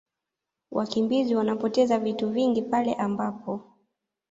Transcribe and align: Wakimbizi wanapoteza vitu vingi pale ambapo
Wakimbizi 0.71 1.35
wanapoteza 1.35 1.99
vitu 1.99 2.29
vingi 2.29 2.61
pale 2.61 2.93
ambapo 2.93 3.61